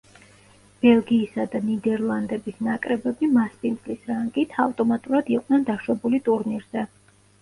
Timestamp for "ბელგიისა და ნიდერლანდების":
0.83-2.57